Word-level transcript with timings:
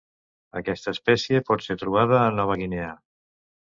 Aquesta 0.61 0.93
espècie 0.95 1.43
pot 1.49 1.65
ser 1.67 1.77
trobada 1.81 2.17
a 2.23 2.35
Nova 2.41 2.57
Guinea. 2.63 2.91